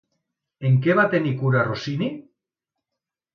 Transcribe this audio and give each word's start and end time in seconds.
En 0.69 0.79
què 0.85 0.95
va 0.99 1.05
tenir 1.11 1.33
cura 1.43 1.67
Rossini? 1.67 2.09